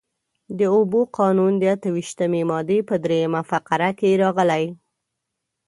د 0.57 0.59
اوبو 0.75 0.99
قانون 1.17 1.51
د 1.57 1.63
اته 1.75 1.89
ویشتمې 1.95 2.41
مادې 2.51 2.79
په 2.89 2.95
درېیمه 3.03 3.41
فقره 3.51 3.89
کې 3.99 4.19
راغلي. 4.23 4.65